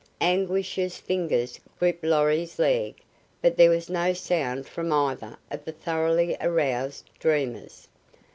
[0.19, 2.95] Anguish's fingers gripped Lorry's leg,
[3.39, 7.87] but there was no sound from either of the thoroughly aroused dreamers.